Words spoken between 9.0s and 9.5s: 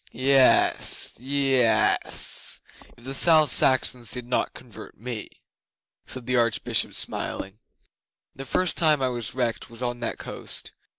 I was